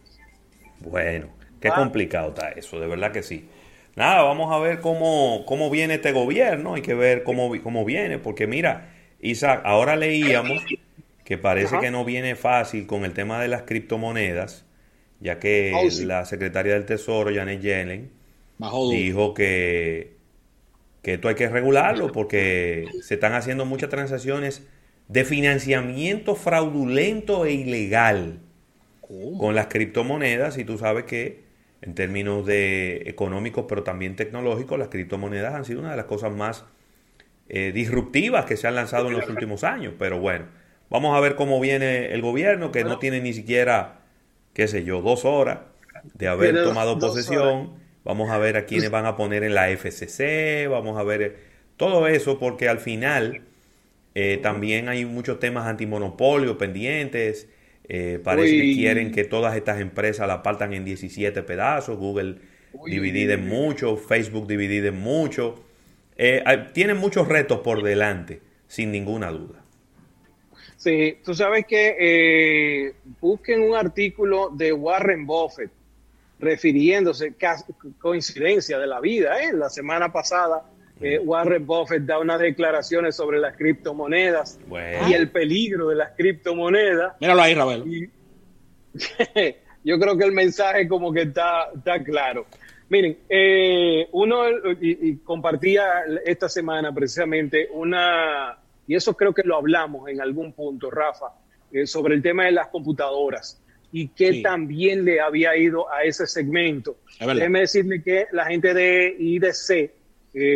Bueno, 0.81 1.29
qué 1.61 1.69
Ah. 1.69 1.75
complicado 1.75 2.29
está 2.29 2.51
eso, 2.51 2.79
de 2.79 2.87
verdad 2.87 3.13
que 3.13 3.23
sí. 3.23 3.49
Nada, 3.97 4.23
vamos 4.23 4.53
a 4.53 4.59
ver 4.59 4.81
cómo, 4.81 5.45
cómo 5.47 5.69
viene 5.69 5.95
este 5.95 6.13
gobierno, 6.13 6.75
hay 6.75 6.83
que 6.83 6.95
ver 6.95 7.25
cómo, 7.25 7.51
cómo 7.63 7.85
viene, 7.85 8.19
porque 8.19 8.47
mira, 8.47 8.89
Isaac, 9.23 9.63
ahora 9.65 9.97
leíamos 9.97 10.63
que 11.25 11.39
parece 11.39 11.77
Ajá. 11.77 11.81
que 11.81 11.91
no 11.91 12.05
viene 12.05 12.37
fácil 12.37 12.87
con 12.87 13.05
el 13.05 13.13
tema 13.15 13.41
de 13.41 13.49
las 13.49 13.63
criptomonedas, 13.63 14.65
ya 15.21 15.39
que 15.39 15.73
Oh, 15.75 15.91
sí. 15.91 16.05
la 16.05 16.25
secretaria 16.25 16.75
del 16.75 16.87
Tesoro, 16.87 17.33
Janet 17.35 17.61
Yellen, 17.61 18.11
Bajo 18.59 18.91
dijo 18.91 19.35
que, 19.35 20.17
que 21.03 21.15
esto 21.15 21.29
hay 21.29 21.35
que 21.35 21.49
regularlo 21.49 22.13
porque 22.13 22.87
se 23.03 23.15
están 23.15 23.35
haciendo 23.35 23.65
muchas 23.65 23.91
transacciones 23.91 24.67
de 25.09 25.25
financiamiento 25.25 26.35
fraudulento 26.37 27.45
e 27.47 27.53
ilegal 27.53 28.41
¿Cómo? 29.01 29.39
con 29.39 29.55
las 29.55 29.67
criptomonedas 29.69 30.59
y 30.59 30.65
tú 30.65 30.79
sabes 30.79 31.05
que 31.05 31.43
en 31.83 31.95
términos 31.95 32.47
de 32.47 33.03
económicos 33.07 33.65
pero 33.69 33.83
también 33.83 34.17
tecnológicos 34.17 34.79
las 34.79 34.89
criptomonedas 34.89 35.55
han 35.55 35.65
sido 35.65 35.81
una 35.81 35.91
de 35.93 35.97
las 35.97 36.07
cosas 36.07 36.33
más 36.33 36.65
eh, 37.51 37.73
disruptivas 37.73 38.47
que 38.47 38.57
se 38.57 38.67
han 38.67 38.75
lanzado 38.75 39.09
en 39.09 39.15
los 39.15 39.29
últimos 39.29 39.65
años 39.65 39.95
pero 39.99 40.19
bueno 40.19 40.47
vamos 40.89 41.17
a 41.17 41.21
ver 41.21 41.35
cómo 41.35 41.61
viene 41.61 42.13
el 42.13 42.23
gobierno 42.23 42.73
que 42.73 42.85
no 42.85 42.99
tiene 42.99 43.21
ni 43.21 43.33
siquiera 43.33 44.01
qué 44.55 44.69
sé 44.69 44.85
yo 44.85 45.03
dos 45.03 45.25
horas 45.25 45.59
de 46.15 46.29
haber 46.29 46.53
Tiene 46.53 46.67
tomado 46.67 46.99
posesión 46.99 47.75
vamos 48.05 48.31
a 48.31 48.39
ver 48.39 48.57
a 48.57 48.65
quiénes 48.65 48.91
van 48.91 49.07
a 49.07 49.17
poner 49.17 49.45
en 49.45 49.55
la 49.55 49.69
FCC 49.69 50.69
vamos 50.69 50.99
a 50.99 51.03
ver 51.03 51.23
eh, 51.23 51.37
todo 51.77 52.07
eso 52.07 52.39
porque 52.39 52.69
al 52.69 52.79
final 52.79 53.43
eh, 54.15 54.39
también 54.43 54.89
hay 54.89 55.05
muchos 55.05 55.39
temas 55.39 55.67
antimonopolio 55.67 56.59
pendientes. 56.59 57.49
Eh, 57.89 58.21
parece 58.23 58.57
que 58.57 58.75
quieren 58.75 59.13
que 59.13 59.25
todas 59.25 59.57
estas 59.57 59.81
empresas 59.81 60.27
la 60.29 60.43
partan 60.43 60.73
en 60.75 60.85
17 60.85 61.43
pedazos. 61.43 61.99
Google 61.99 62.37
Uy, 62.73 62.91
dividida 62.91 63.35
en 63.35 63.49
mucho, 63.49 63.97
Facebook 63.97 64.47
dividida 64.47 64.89
en 64.89 65.01
mucho. 65.01 65.65
Eh, 66.23 66.45
tienen 66.75 66.99
muchos 66.99 67.27
retos 67.27 67.61
por 67.61 67.83
delante, 67.83 68.43
sin 68.67 68.93
ninguna 68.93 69.31
duda. 69.31 69.65
Sí, 70.77 71.17
tú 71.25 71.35
sabes 71.35 71.65
que 71.67 71.97
eh, 71.99 72.95
busquen 73.21 73.63
un 73.63 73.75
artículo 73.75 74.51
de 74.51 74.71
Warren 74.71 75.27
Buffett 75.27 75.71
refiriéndose, 76.39 77.35
coincidencia 77.99 78.79
de 78.79 78.87
la 78.87 79.01
vida, 79.01 79.43
¿eh? 79.43 79.53
la 79.55 79.71
semana 79.71 80.13
pasada 80.13 80.63
eh, 81.01 81.19
Warren 81.19 81.67
Buffett 81.67 82.03
da 82.03 82.19
unas 82.19 82.39
declaraciones 82.39 83.17
sobre 83.17 83.39
las 83.39 83.57
criptomonedas 83.57 84.59
Bueno. 84.67 85.09
y 85.09 85.15
el 85.15 85.31
peligro 85.31 85.89
de 85.89 85.97
las 85.97 86.11
criptomonedas. 86.17 87.15
Míralo 87.19 87.41
ahí. 87.41 87.55
Y 87.87 88.11
yo 89.89 89.99
creo 89.99 90.19
que 90.19 90.25
el 90.25 90.33
mensaje 90.33 90.87
como 90.87 91.13
que 91.13 91.23
está, 91.23 91.71
está 91.75 92.03
claro. 92.05 92.45
Miren, 92.91 93.19
eh, 93.29 94.09
uno 94.13 94.49
y, 94.81 95.11
y 95.11 95.17
compartía 95.19 95.85
esta 96.27 96.49
semana 96.49 96.93
precisamente 96.93 97.69
una, 97.73 98.59
y 98.87 98.97
eso 98.97 99.17
creo 99.17 99.33
que 99.33 99.43
lo 99.45 99.57
hablamos 99.57 100.09
en 100.09 100.21
algún 100.21 100.53
punto, 100.53 100.91
Rafa, 100.91 101.27
eh, 101.73 101.87
sobre 101.87 102.17
el 102.17 102.23
tema 102.23 102.47
de 102.47 102.53
las 102.53 102.67
computadoras 102.69 103.63
y 103.93 104.11
Sí. 104.17 104.43
tan 104.43 104.67
bien 104.67 105.05
le 105.05 105.21
había 105.21 105.57
ido 105.57 105.89
a 105.93 106.03
ese 106.03 106.27
segmento. 106.27 106.97
Déjeme 107.21 107.61
decirle 107.61 108.03
que 108.03 108.27
la 108.33 108.47
gente 108.47 108.75
de 108.75 109.15
IDC 109.19 109.71
eh, 109.71 109.93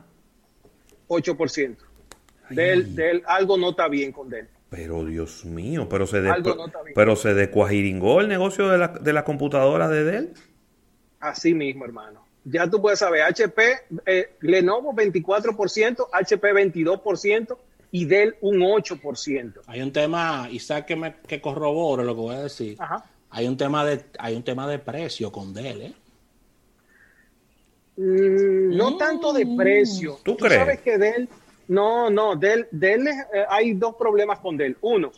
8%. 1.08 1.76
Dell, 2.50 2.94
Dell, 2.94 3.22
algo 3.26 3.56
no 3.56 3.70
está 3.70 3.88
bien 3.88 4.12
con 4.12 4.28
Dell. 4.28 4.48
Pero 4.68 5.04
Dios 5.04 5.44
mío, 5.44 5.88
pero 5.88 6.06
se, 6.06 6.20
no 6.20 6.34
bien. 6.34 6.94
pero 6.94 7.14
se 7.14 7.32
descuajiringó 7.32 8.20
el 8.20 8.28
negocio 8.28 8.68
de 8.68 8.78
la, 8.78 8.88
de 8.88 9.12
la 9.12 9.24
computadora 9.24 9.88
de 9.88 10.04
Dell. 10.04 10.34
Así 11.20 11.54
mismo, 11.54 11.84
hermano. 11.84 12.23
Ya 12.44 12.68
tú 12.68 12.80
puedes 12.80 12.98
saber, 12.98 13.22
HP, 13.22 13.62
eh, 14.06 14.34
Lenovo 14.40 14.92
24%, 14.92 16.08
HP 16.12 16.52
22% 16.52 17.56
y 17.90 18.04
Dell 18.04 18.36
un 18.42 18.60
8%. 18.60 19.62
Hay 19.66 19.80
un 19.80 19.92
tema, 19.92 20.48
Isaac, 20.50 20.84
que, 20.86 20.96
me, 20.96 21.14
que 21.26 21.40
corrobore 21.40 22.04
lo 22.04 22.14
que 22.14 22.20
voy 22.20 22.34
a 22.36 22.42
decir. 22.42 22.76
Ajá. 22.78 23.04
Hay 23.30 23.48
un 23.48 23.56
tema 23.56 23.84
de 23.84 24.04
hay 24.18 24.36
un 24.36 24.42
tema 24.44 24.68
de 24.68 24.78
precio 24.78 25.32
con 25.32 25.52
Dell, 25.54 25.82
¿eh? 25.82 25.94
Mm, 27.96 28.76
no 28.76 28.92
Mm. 28.92 28.98
tanto 28.98 29.32
de 29.32 29.46
precio. 29.56 30.18
¿Tú 30.22 30.36
crees? 30.36 30.54
sabes 30.60 30.80
que 30.80 30.98
Dell, 30.98 31.28
no, 31.68 32.10
no, 32.10 32.36
Dell, 32.36 32.66
Dell 32.70 33.06
eh, 33.08 33.14
hay 33.48 33.74
dos 33.74 33.94
problemas 33.96 34.38
con 34.40 34.56
Dell. 34.56 34.76
Uno, 34.82 35.12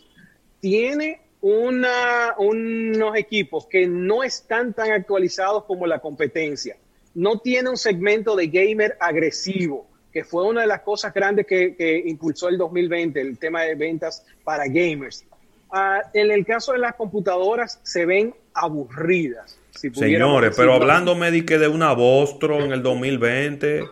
tiene 0.60 1.20
una, 1.40 2.34
unos 2.38 3.16
equipos 3.16 3.66
que 3.66 3.86
no 3.86 4.22
están 4.22 4.72
tan 4.74 4.90
actualizados 4.92 5.64
como 5.64 5.86
la 5.86 5.98
competencia. 5.98 6.76
No 7.16 7.40
tiene 7.40 7.70
un 7.70 7.78
segmento 7.78 8.36
de 8.36 8.46
gamer 8.48 8.96
agresivo, 9.00 9.86
que 10.12 10.22
fue 10.22 10.44
una 10.44 10.60
de 10.60 10.66
las 10.66 10.82
cosas 10.82 11.14
grandes 11.14 11.46
que, 11.46 11.74
que 11.74 12.02
impulsó 12.06 12.48
el 12.48 12.58
2020, 12.58 13.18
el 13.20 13.38
tema 13.38 13.62
de 13.62 13.74
ventas 13.74 14.22
para 14.44 14.64
gamers. 14.66 15.24
Ah, 15.70 16.02
en 16.12 16.30
el 16.30 16.44
caso 16.44 16.72
de 16.72 16.78
las 16.78 16.94
computadoras, 16.94 17.80
se 17.82 18.06
ven 18.06 18.34
aburridas. 18.54 19.58
si 19.70 19.90
Señores, 19.90 20.54
pero 20.54 20.74
hablando 20.74 21.14
di 21.30 21.44
que 21.44 21.58
de 21.58 21.68
una 21.68 21.92
Vostro 21.94 22.62
en 22.62 22.72
el 22.72 22.82
2020, 22.82 23.84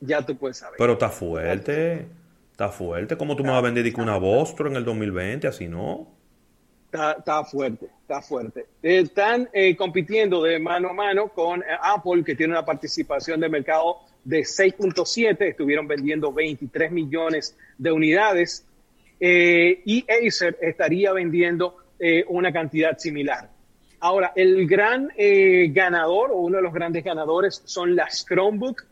Ya 0.00 0.24
tú 0.26 0.36
puedes 0.36 0.58
saber. 0.58 0.76
pero 0.78 0.94
está 0.94 1.10
fuerte, 1.10 2.06
está 2.50 2.70
fuerte. 2.70 3.16
¿Cómo 3.16 3.36
tú 3.36 3.44
me 3.44 3.50
vas 3.50 3.58
a 3.58 3.62
vender 3.62 3.84
di 3.84 3.92
que 3.92 4.00
una 4.00 4.18
Vostro 4.18 4.68
en 4.68 4.76
el 4.76 4.84
2020? 4.84 5.46
Así 5.46 5.68
no. 5.68 6.17
Está, 6.90 7.12
está 7.12 7.44
fuerte, 7.44 7.86
está 8.02 8.22
fuerte. 8.22 8.66
Están 8.82 9.48
eh, 9.52 9.76
compitiendo 9.76 10.42
de 10.42 10.58
mano 10.58 10.88
a 10.88 10.92
mano 10.94 11.28
con 11.28 11.60
eh, 11.60 11.66
Apple, 11.82 12.24
que 12.24 12.34
tiene 12.34 12.54
una 12.54 12.64
participación 12.64 13.40
de 13.40 13.48
mercado 13.50 13.98
de 14.24 14.40
6.7, 14.40 15.50
estuvieron 15.50 15.86
vendiendo 15.86 16.32
23 16.32 16.90
millones 16.90 17.56
de 17.76 17.92
unidades 17.92 18.66
eh, 19.20 19.82
y 19.84 20.04
Acer 20.10 20.58
estaría 20.60 21.12
vendiendo 21.12 21.76
eh, 21.98 22.24
una 22.28 22.52
cantidad 22.52 22.96
similar. 22.98 23.50
Ahora, 24.00 24.32
el 24.36 24.66
gran 24.68 25.10
eh, 25.16 25.70
ganador 25.72 26.30
o 26.30 26.36
uno 26.36 26.58
de 26.58 26.62
los 26.62 26.72
grandes 26.72 27.02
ganadores 27.02 27.62
son 27.64 27.96
las 27.96 28.24
Chromebook, 28.24 28.84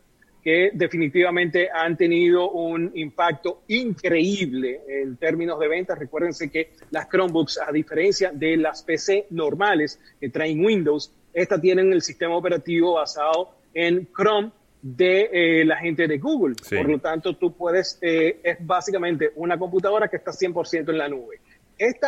que 0.47 0.71
definitivamente 0.73 1.67
han 1.69 1.97
tenido 1.97 2.51
un 2.51 2.89
impacto 2.95 3.63
increíble 3.67 4.79
en 4.87 5.17
términos 5.17 5.59
de 5.59 5.67
ventas. 5.67 5.99
Recuérdense 5.99 6.49
que 6.49 6.71
las 6.89 7.09
Chromebooks, 7.09 7.59
a 7.67 7.69
diferencia 7.69 8.31
de 8.31 8.55
las 8.55 8.81
PC 8.81 9.25
normales 9.31 9.99
que 10.21 10.29
traen 10.29 10.63
Windows, 10.63 11.11
estas 11.33 11.59
tienen 11.59 11.91
el 11.91 12.01
sistema 12.01 12.37
operativo 12.37 12.93
basado 12.93 13.55
en 13.73 14.07
Chrome 14.15 14.51
de 14.81 15.29
eh, 15.33 15.65
la 15.65 15.79
gente 15.79 16.07
de 16.07 16.17
Google. 16.17 16.55
Por 16.69 16.87
lo 16.87 16.99
tanto, 16.99 17.35
tú 17.35 17.53
puedes, 17.53 17.99
eh, 18.01 18.39
es 18.41 18.55
básicamente 18.65 19.33
una 19.35 19.59
computadora 19.59 20.07
que 20.07 20.15
está 20.15 20.31
100% 20.31 20.91
en 20.91 20.97
la 20.97 21.09
nube. 21.09 21.41
Este 21.77 22.07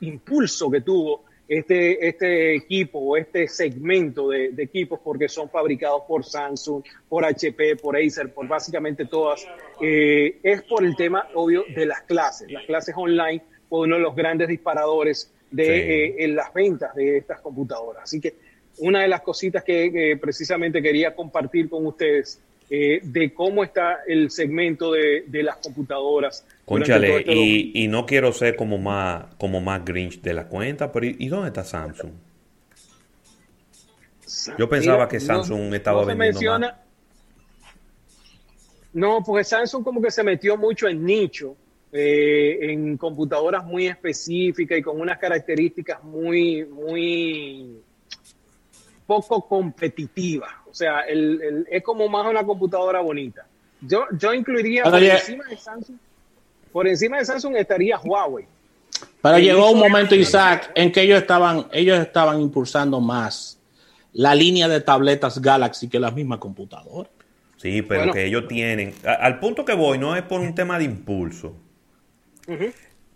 impulso 0.00 0.70
que 0.70 0.80
tuvo 0.80 1.24
este, 1.58 2.08
este 2.08 2.54
equipo 2.54 2.98
o 2.98 3.16
este 3.16 3.48
segmento 3.48 4.28
de, 4.28 4.52
equipos, 4.58 5.00
porque 5.02 5.28
son 5.28 5.50
fabricados 5.50 6.02
por 6.06 6.24
Samsung, 6.24 6.82
por 7.08 7.24
HP, 7.24 7.76
por 7.76 7.96
Acer, 7.96 8.32
por 8.32 8.48
básicamente 8.48 9.04
todas, 9.06 9.46
es 9.80 10.62
por 10.62 10.84
el 10.84 10.96
tema, 10.96 11.28
obvio, 11.34 11.64
de 11.74 11.86
las 11.86 12.02
clases. 12.02 12.50
Las 12.50 12.64
clases 12.64 12.94
online 12.96 13.42
fue 13.68 13.80
uno 13.80 13.96
de 13.96 14.02
los 14.02 14.14
grandes 14.14 14.48
disparadores 14.48 15.30
de 15.50 16.24
en 16.24 16.34
las 16.34 16.52
ventas 16.54 16.94
de 16.94 17.18
estas 17.18 17.40
computadoras. 17.40 18.04
Así 18.04 18.20
que 18.20 18.34
una 18.78 19.02
de 19.02 19.08
las 19.08 19.20
cositas 19.20 19.62
que 19.62 20.18
precisamente 20.20 20.80
quería 20.80 21.14
compartir 21.14 21.68
con 21.68 21.86
ustedes 21.86 22.40
eh, 22.74 23.00
de 23.02 23.34
cómo 23.34 23.64
está 23.64 23.98
el 24.06 24.30
segmento 24.30 24.92
de, 24.92 25.42
las 25.42 25.56
computadoras. 25.58 26.42
Conchale, 26.72 27.18
este 27.18 27.32
y, 27.34 27.88
no 27.88 28.06
quiero 28.06 28.32
ser 28.32 28.56
como 28.56 28.78
más, 28.78 29.34
como 29.38 29.60
más 29.60 29.84
Grinch 29.84 30.22
de 30.22 30.32
la 30.32 30.48
cuenta, 30.48 30.90
pero 30.90 31.06
¿y, 31.06 31.28
dónde 31.28 31.48
está 31.48 31.64
Samsung? 31.64 32.12
Yo 34.58 34.68
pensaba 34.68 35.06
que 35.06 35.20
Samsung 35.20 35.74
estaba 35.74 36.04
vendiendo 36.04 36.58
más. 36.58 36.74
No, 38.94 39.22
porque 39.24 39.44
Samsung 39.44 39.84
como 39.84 40.00
que 40.00 40.10
se 40.10 40.22
metió 40.22 40.56
mucho 40.56 40.88
en 40.88 41.04
nicho, 41.04 41.56
eh, 41.92 42.58
en 42.60 42.96
computadoras 42.96 43.64
muy 43.64 43.86
específicas 43.86 44.78
y 44.78 44.82
con 44.82 45.00
unas 45.00 45.18
características 45.18 46.02
muy, 46.02 46.64
muy 46.64 47.82
poco 49.06 49.46
competitiva. 49.46 50.62
O 50.70 50.74
sea, 50.74 51.00
el, 51.00 51.66
es 51.70 51.82
como 51.82 52.08
más 52.08 52.26
una 52.26 52.44
computadora 52.44 53.00
bonita. 53.00 53.46
Yo, 53.80 54.06
yo 54.18 54.32
incluiría 54.32 54.84
por 54.84 55.02
encima 55.02 55.44
de 55.44 55.56
Samsung, 55.56 55.98
por 56.72 56.88
encima 56.88 57.18
de 57.18 57.24
Samsung 57.24 57.56
estaría 57.56 57.98
Huawei. 57.98 58.46
Pero 59.20 59.38
llegó 59.38 59.70
un 59.70 59.78
momento, 59.78 60.14
Isaac, 60.14 60.72
en 60.74 60.90
que 60.90 61.02
ellos 61.02 61.20
estaban, 61.20 61.66
ellos 61.72 61.98
estaban 61.98 62.40
impulsando 62.40 63.00
más 63.00 63.58
la 64.12 64.34
línea 64.34 64.68
de 64.68 64.80
tabletas 64.80 65.40
Galaxy 65.40 65.88
que 65.88 65.98
las 65.98 66.14
mismas 66.14 66.38
computadoras. 66.38 67.10
Sí, 67.56 67.82
pero 67.82 68.12
que 68.12 68.24
ellos 68.24 68.48
tienen. 68.48 68.94
al 69.04 69.38
punto 69.38 69.64
que 69.64 69.74
voy, 69.74 69.96
no 69.96 70.16
es 70.16 70.22
por 70.22 70.40
un 70.40 70.54
tema 70.54 70.78
de 70.78 70.84
impulso. 70.84 71.54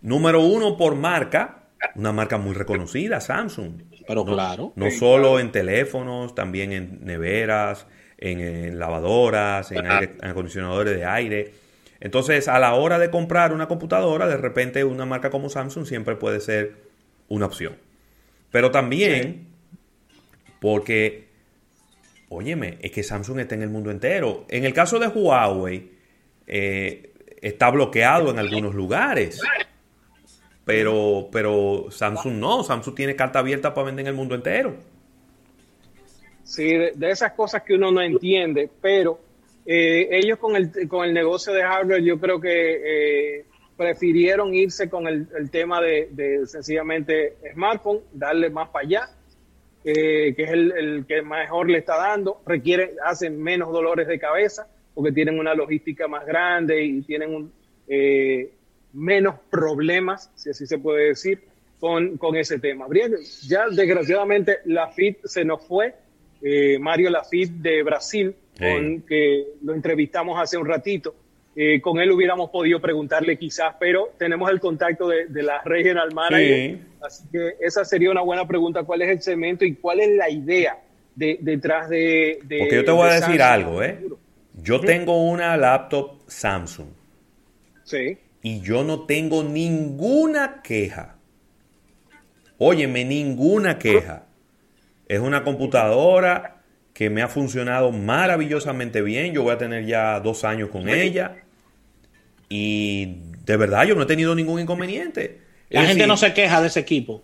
Número 0.01 0.41
uno, 0.41 0.77
por 0.77 0.95
marca, 0.95 1.63
una 1.95 2.13
marca 2.13 2.37
muy 2.37 2.53
reconocida, 2.53 3.19
Samsung. 3.19 3.81
Pero 4.07 4.23
claro. 4.23 4.71
No 4.75 4.89
solo 4.89 5.39
en 5.39 5.51
teléfonos, 5.51 6.33
también 6.33 6.71
en 6.71 7.03
neveras, 7.03 7.87
en, 8.17 8.79
lavadoras, 8.79 9.71
en, 9.73 9.85
acondicionadores 9.85 10.95
de 10.95 11.05
aire. 11.05 11.53
Entonces, 11.99 12.47
a 12.47 12.59
la 12.59 12.73
hora 12.75 12.99
de 12.99 13.09
comprar 13.09 13.53
una 13.53 13.67
computadora, 13.67 14.27
de 14.27 14.37
repente 14.37 14.83
una 14.83 15.05
marca 15.05 15.29
como 15.29 15.49
Samsung 15.49 15.85
siempre 15.85 16.15
puede 16.15 16.39
ser 16.39 16.75
una 17.27 17.47
opción. 17.47 17.75
Pero 18.51 18.71
también, 18.71 19.47
porque, 20.59 21.27
óyeme, 22.29 22.77
es 22.81 22.91
que 22.91 23.03
Samsung 23.03 23.39
está 23.39 23.55
en 23.55 23.63
el 23.63 23.69
mundo 23.69 23.91
entero. 23.91 24.45
En 24.49 24.63
el 24.63 24.73
caso 24.73 24.99
de 24.99 25.07
Huawei, 25.07 25.91
eh, 26.45 27.11
está 27.41 27.69
bloqueado 27.69 28.31
en 28.31 28.39
algunos 28.39 28.75
lugares. 28.75 29.41
Pero, 30.65 31.29
pero 31.31 31.87
Samsung 31.89 32.35
no, 32.35 32.63
Samsung 32.63 32.93
tiene 32.93 33.15
carta 33.15 33.39
abierta 33.39 33.73
para 33.73 33.85
vender 33.85 34.03
en 34.03 34.07
el 34.09 34.15
mundo 34.15 34.35
entero. 34.35 34.75
Sí, 36.43 36.73
de, 36.73 37.11
esas 37.11 37.33
cosas 37.33 37.63
que 37.63 37.75
uno 37.75 37.91
no 37.91 38.01
entiende, 38.01 38.69
pero 38.81 39.19
eh, 39.69 40.07
ellos 40.11 40.39
con 40.39 40.55
el, 40.55 40.87
con 40.87 41.05
el 41.05 41.13
negocio 41.13 41.51
de 41.51 41.61
hardware 41.61 42.01
yo 42.01 42.17
creo 42.17 42.39
que 42.39 43.39
eh, 43.39 43.45
prefirieron 43.75 44.55
irse 44.55 44.89
con 44.89 45.07
el, 45.07 45.27
tema 45.51 45.81
de, 45.81 46.43
sencillamente 46.45 47.35
smartphone, 47.51 47.99
darle 48.13 48.49
más 48.49 48.69
para 48.69 48.85
allá, 48.85 49.09
eh, 49.83 50.33
que 50.35 50.43
es 50.43 50.51
el, 50.51 51.03
que 51.05 51.21
mejor 51.21 51.69
le 51.69 51.79
está 51.79 51.97
dando, 51.97 52.41
requiere, 52.45 52.93
hacen 53.05 53.43
menos 53.43 53.73
dolores 53.73 54.07
de 54.07 54.17
cabeza 54.17 54.67
porque 54.95 55.11
tienen 55.11 55.37
una 55.37 55.53
logística 55.53 56.07
más 56.07 56.25
grande 56.25 56.85
y 56.85 57.01
tienen 57.01 57.51
menos 58.93 59.35
problemas, 59.51 60.31
si 60.35 60.49
así 60.49 60.65
se 60.65 60.79
puede 60.79 61.09
decir, 61.09 61.43
con, 61.79 62.17
con 62.17 62.37
ese 62.37 62.57
tema. 62.57 62.87
Ya 63.47 63.67
desgraciadamente 63.69 64.59
la 64.63 64.87
FIT 64.87 65.25
se 65.25 65.43
nos 65.43 65.67
fue, 65.67 65.93
Mario 66.79 67.09
Lafitte 67.09 67.61
de 67.61 67.83
Brasil, 67.83 68.33
con, 68.57 69.01
que 69.01 69.45
lo 69.63 69.73
entrevistamos 69.73 70.39
hace 70.39 70.57
un 70.57 70.67
ratito. 70.67 71.15
Eh, 71.55 71.81
con 71.81 71.99
él 71.99 72.11
hubiéramos 72.11 72.51
podido 72.51 72.79
preguntarle 72.79 73.37
quizás, 73.37 73.75
pero 73.79 74.13
tenemos 74.17 74.49
el 74.51 74.59
contacto 74.59 75.07
de, 75.07 75.25
la 75.41 75.61
Regional 75.63 76.13
Manager, 76.13 76.77
así 77.01 77.23
que 77.31 77.55
esa 77.59 77.83
sería 77.83 78.11
una 78.11 78.21
buena 78.21 78.47
pregunta, 78.47 78.83
¿cuál 78.83 79.01
es 79.01 79.09
el 79.09 79.21
segmento 79.21 79.65
y 79.65 79.73
cuál 79.73 80.01
es 80.01 80.15
la 80.15 80.29
idea 80.29 80.77
de, 81.15 81.39
detrás 81.41 81.89
de, 81.89 82.37
Porque 82.41 82.75
yo 82.75 82.85
te 82.85 82.91
voy 82.91 83.09
a 83.09 83.13
decir 83.13 83.41
algo, 83.41 83.81
¿eh? 83.81 83.99
Yo 84.61 84.79
tengo 84.79 85.23
una 85.23 85.57
laptop 85.57 86.21
Samsung. 86.27 86.89
Sí 87.83 88.17
y 88.47 88.61
yo 88.61 88.83
no 88.83 89.01
tengo 89.01 89.43
ninguna 89.43 90.61
queja. 90.63 91.15
Óyeme, 92.57 93.03
ninguna 93.03 93.77
queja. 93.77 94.23
Es 95.07 95.19
una 95.19 95.43
computadora 95.43 96.56
que 96.97 97.11
me 97.11 97.21
ha 97.21 97.27
funcionado 97.27 97.91
maravillosamente 97.91 99.03
bien. 99.03 99.31
Yo 99.31 99.43
voy 99.43 99.51
a 99.51 99.59
tener 99.59 99.85
ya 99.85 100.19
dos 100.19 100.43
años 100.43 100.69
con 100.71 100.89
ella. 100.89 101.43
Y 102.49 103.17
de 103.45 103.55
verdad 103.55 103.85
yo 103.85 103.93
no 103.93 104.01
he 104.01 104.05
tenido 104.07 104.33
ningún 104.33 104.59
inconveniente. 104.59 105.41
La 105.69 105.85
gente 105.85 106.07
no 106.07 106.17
se 106.17 106.33
queja 106.33 106.59
de 106.59 106.69
ese 106.69 106.79
equipo. 106.79 107.21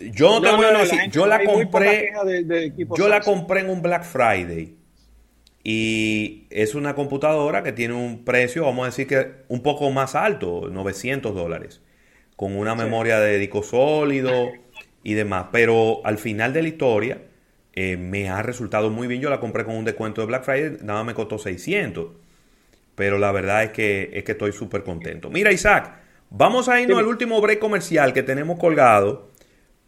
Yo 0.00 0.40
te 0.40 0.50
voy 0.50 0.64
a 0.64 0.72
decir, 0.72 0.98
yo 1.08 1.24
la 1.28 1.44
compré, 1.44 2.10
yo 2.96 3.08
la 3.08 3.20
compré 3.20 3.60
en 3.60 3.70
un 3.70 3.80
Black 3.80 4.02
Friday 4.02 4.74
y 5.62 6.46
es 6.50 6.74
una 6.74 6.96
computadora 6.96 7.62
que 7.62 7.70
tiene 7.70 7.94
un 7.94 8.24
precio, 8.24 8.64
vamos 8.64 8.82
a 8.82 8.86
decir 8.86 9.06
que 9.06 9.44
un 9.46 9.62
poco 9.62 9.88
más 9.92 10.16
alto, 10.16 10.68
900 10.68 11.32
dólares, 11.32 11.80
con 12.34 12.56
una 12.56 12.74
memoria 12.74 13.20
de 13.20 13.38
disco 13.38 13.62
sólido 13.62 14.48
y 15.04 15.14
demás. 15.14 15.46
Pero 15.52 16.04
al 16.04 16.18
final 16.18 16.52
de 16.52 16.62
la 16.62 16.68
historia 16.68 17.29
eh, 17.74 17.96
me 17.96 18.28
ha 18.28 18.42
resultado 18.42 18.90
muy 18.90 19.06
bien. 19.06 19.20
Yo 19.20 19.30
la 19.30 19.40
compré 19.40 19.64
con 19.64 19.76
un 19.76 19.84
descuento 19.84 20.20
de 20.20 20.26
Black 20.26 20.44
Friday, 20.44 20.78
nada 20.82 21.04
me 21.04 21.14
costó 21.14 21.38
600. 21.38 22.08
Pero 22.94 23.18
la 23.18 23.32
verdad 23.32 23.64
es 23.64 23.70
que, 23.70 24.10
es 24.12 24.24
que 24.24 24.32
estoy 24.32 24.52
súper 24.52 24.82
contento. 24.82 25.30
Mira, 25.30 25.52
Isaac, 25.52 25.94
vamos 26.30 26.68
a 26.68 26.80
irnos 26.80 26.98
al 26.98 27.06
último 27.06 27.40
break 27.40 27.58
comercial 27.58 28.12
que 28.12 28.22
tenemos 28.22 28.58
colgado 28.58 29.30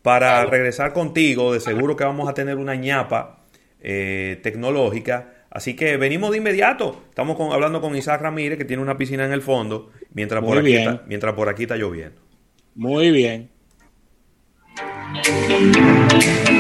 para 0.03 0.45
regresar 0.47 0.93
contigo. 0.93 1.53
De 1.53 1.61
seguro 1.61 1.97
que 1.97 2.05
vamos 2.05 2.29
a 2.29 2.35
tener 2.35 2.57
una 2.57 2.75
ñapa 2.75 3.41
eh, 3.81 4.41
tecnológica 4.43 5.43
Así 5.53 5.77
que 5.77 5.99
venimos 5.99 6.31
de 6.31 6.39
inmediato. 6.39 7.03
Estamos 7.11 7.39
hablando 7.53 7.83
con 7.83 7.95
Isaac 7.95 8.23
Ramírez, 8.23 8.57
que 8.57 8.65
tiene 8.65 8.83
una 8.83 8.97
piscina 8.97 9.27
en 9.27 9.33
el 9.33 9.43
fondo, 9.43 9.91
mientras, 10.15 10.43
por 10.43 10.57
aquí, 10.57 10.75
está, 10.75 11.03
mientras 11.07 11.35
por 11.35 11.51
aquí 11.51 11.65
está 11.65 11.77
lloviendo. 11.77 12.23
Muy 12.75 13.11
bien. 13.11 13.51